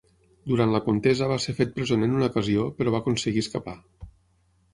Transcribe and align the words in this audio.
Durant 0.51 0.71
la 0.75 0.79
contesa 0.85 1.27
va 1.31 1.37
ser 1.43 1.55
fet 1.59 1.75
presoner 1.75 2.09
en 2.11 2.17
una 2.21 2.31
ocasió 2.33 2.65
però 2.81 2.95
va 2.97 3.03
aconseguir 3.05 3.45
escapar. 3.45 3.77